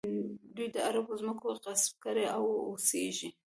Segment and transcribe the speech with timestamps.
[0.55, 3.29] دوی د عربو ځمکې غصب کړي او اوسېږي.